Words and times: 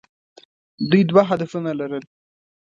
دوی 0.89 1.03
دوه 1.09 1.23
هدفونه 1.31 1.71
لرل. 1.79 2.03